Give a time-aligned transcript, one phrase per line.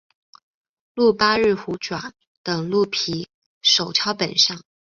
[0.95, 3.27] 鹿八日虎爪等鹿皮
[3.61, 4.63] 手抄本上。